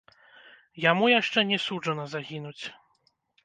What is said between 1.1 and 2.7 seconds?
яшчэ не суджана загінуць.